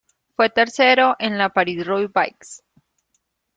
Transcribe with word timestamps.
Fue 0.35 0.49
tercero 0.49 1.15
en 1.19 1.37
la 1.37 1.49
París-Roubaix. 1.49 2.63